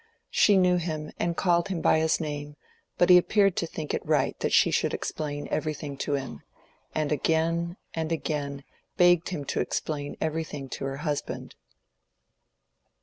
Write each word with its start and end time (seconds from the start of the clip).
She 0.31 0.57
knew 0.57 0.77
him, 0.77 1.11
and 1.19 1.37
called 1.37 1.67
him 1.67 1.79
by 1.79 1.99
his 1.99 2.19
name, 2.19 2.55
but 2.97 3.11
appeared 3.11 3.55
to 3.57 3.67
think 3.67 3.93
it 3.93 4.03
right 4.03 4.35
that 4.39 4.51
she 4.51 4.71
should 4.71 4.95
explain 4.95 5.47
everything 5.51 5.95
to 5.97 6.13
him; 6.13 6.41
and 6.95 7.11
again, 7.11 7.77
and 7.93 8.11
again, 8.11 8.63
begged 8.97 9.29
him 9.29 9.45
to 9.45 9.59
explain 9.59 10.17
everything 10.19 10.69
to 10.69 10.85
her 10.85 10.97
husband. 11.05 11.53